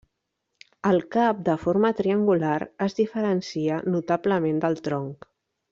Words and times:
El 0.91 0.95
cap, 1.15 1.43
de 1.49 1.55
forma 1.65 1.91
triangular, 1.99 2.57
es 2.89 2.99
diferencia 3.03 3.81
notablement 3.97 4.63
del 4.67 4.83
tronc. 4.89 5.33